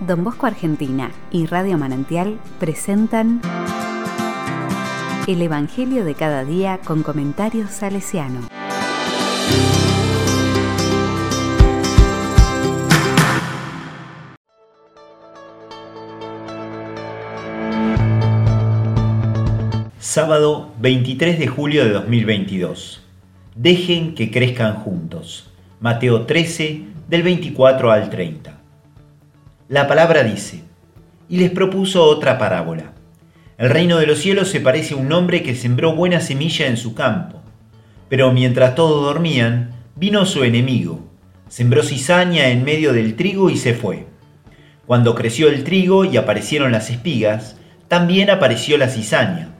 [0.00, 3.40] Don Bosco Argentina y Radio Manantial presentan
[5.26, 8.48] El Evangelio de cada día con comentarios salesiano.
[19.98, 23.02] Sábado 23 de julio de 2022.
[23.56, 25.50] Dejen que crezcan juntos.
[25.80, 28.57] Mateo 13, del 24 al 30.
[29.68, 30.62] La palabra dice,
[31.28, 32.92] y les propuso otra parábola.
[33.58, 36.78] El reino de los cielos se parece a un hombre que sembró buena semilla en
[36.78, 37.42] su campo.
[38.08, 41.06] Pero mientras todos dormían, vino su enemigo,
[41.50, 44.06] sembró cizaña en medio del trigo y se fue.
[44.86, 47.56] Cuando creció el trigo y aparecieron las espigas,
[47.88, 49.50] también apareció la cizaña.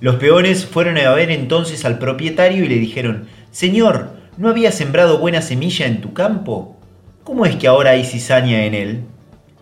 [0.00, 5.18] Los peones fueron a ver entonces al propietario y le dijeron, Señor, ¿no había sembrado
[5.18, 6.76] buena semilla en tu campo?
[7.22, 9.04] ¿Cómo es que ahora hay cizaña en él?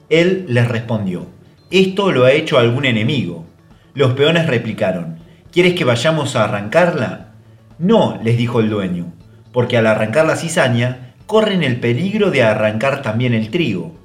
[0.09, 1.27] Él les respondió,
[1.71, 3.47] esto lo ha hecho algún enemigo.
[3.95, 5.17] Los peones replicaron,
[5.51, 7.33] ¿quieres que vayamos a arrancarla?
[7.79, 9.13] No, les dijo el dueño,
[9.53, 13.97] porque al arrancar la cizaña, corren el peligro de arrancar también el trigo.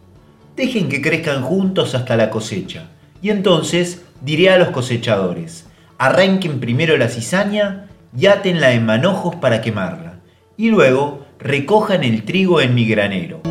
[0.56, 2.86] Dejen que crezcan juntos hasta la cosecha,
[3.22, 7.88] y entonces diré a los cosechadores, arranquen primero la cizaña
[8.18, 10.20] y átenla en manojos para quemarla,
[10.56, 13.42] y luego recojan el trigo en mi granero.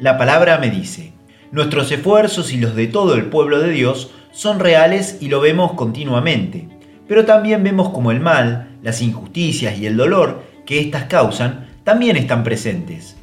[0.00, 1.12] La palabra me dice,
[1.52, 5.74] nuestros esfuerzos y los de todo el pueblo de Dios son reales y lo vemos
[5.74, 6.68] continuamente,
[7.06, 12.16] pero también vemos como el mal, las injusticias y el dolor que éstas causan también
[12.16, 13.18] están presentes.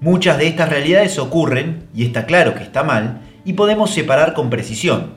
[0.00, 4.48] Muchas de estas realidades ocurren, y está claro que está mal, y podemos separar con
[4.48, 5.12] precisión.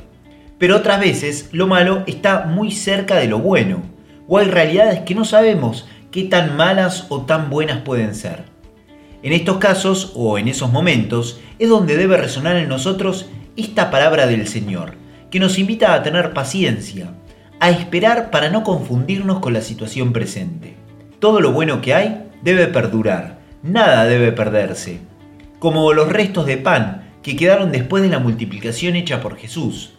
[0.57, 3.81] Pero otras veces lo malo está muy cerca de lo bueno,
[4.27, 8.56] o hay realidades que no sabemos qué tan malas o tan buenas pueden ser.
[9.23, 14.27] En estos casos o en esos momentos es donde debe resonar en nosotros esta palabra
[14.27, 14.93] del Señor,
[15.31, 17.13] que nos invita a tener paciencia,
[17.59, 20.75] a esperar para no confundirnos con la situación presente.
[21.19, 24.99] Todo lo bueno que hay debe perdurar, nada debe perderse,
[25.57, 29.93] como los restos de pan que quedaron después de la multiplicación hecha por Jesús.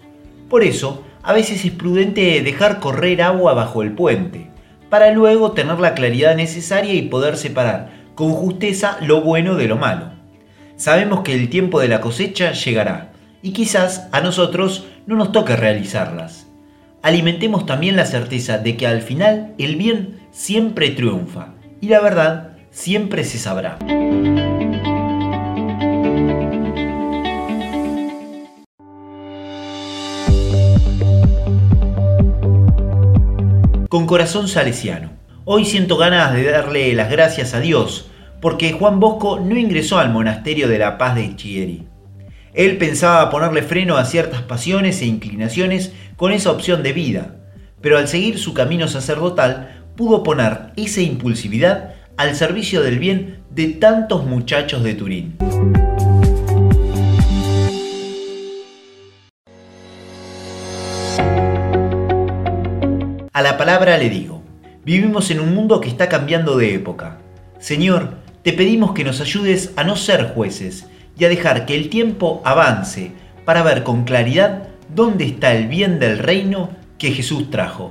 [0.48, 4.48] Por eso, a veces es prudente dejar correr agua bajo el puente,
[4.88, 9.76] para luego tener la claridad necesaria y poder separar con justeza lo bueno de lo
[9.76, 10.10] malo.
[10.74, 13.12] Sabemos que el tiempo de la cosecha llegará
[13.42, 16.48] y quizás a nosotros no nos toque realizarlas.
[17.00, 22.56] Alimentemos también la certeza de que al final el bien siempre triunfa y la verdad
[22.72, 23.78] siempre se sabrá.
[33.88, 35.10] Con corazón salesiano.
[35.44, 38.07] Hoy siento ganas de darle las gracias a Dios,
[38.40, 41.86] porque Juan Bosco no ingresó al monasterio de la paz de Chieri.
[42.54, 47.36] Él pensaba ponerle freno a ciertas pasiones e inclinaciones con esa opción de vida,
[47.80, 53.68] pero al seguir su camino sacerdotal pudo poner esa impulsividad al servicio del bien de
[53.68, 55.36] tantos muchachos de Turín.
[63.32, 64.38] A la palabra le digo,
[64.88, 67.18] Vivimos en un mundo que está cambiando de época.
[67.58, 68.14] Señor,
[68.48, 70.86] te pedimos que nos ayudes a no ser jueces
[71.18, 73.12] y a dejar que el tiempo avance
[73.44, 77.90] para ver con claridad dónde está el bien del reino que Jesús trajo.